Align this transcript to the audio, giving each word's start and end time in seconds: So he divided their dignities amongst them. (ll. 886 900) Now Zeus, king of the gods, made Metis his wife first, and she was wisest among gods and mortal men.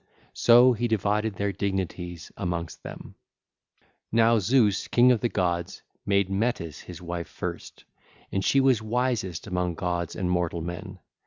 So 0.33 0.73
he 0.73 0.87
divided 0.87 1.35
their 1.35 1.51
dignities 1.51 2.31
amongst 2.35 2.81
them. 2.81 3.13
(ll. 4.11 4.17
886 4.17 4.17
900) 4.17 4.25
Now 4.25 4.39
Zeus, 4.39 4.87
king 4.87 5.11
of 5.11 5.21
the 5.21 5.29
gods, 5.29 5.83
made 6.07 6.27
Metis 6.31 6.79
his 6.79 7.03
wife 7.03 7.27
first, 7.29 7.83
and 8.31 8.43
she 8.43 8.59
was 8.59 8.81
wisest 8.81 9.45
among 9.45 9.75
gods 9.75 10.15
and 10.15 10.27
mortal 10.27 10.61
men. 10.63 10.97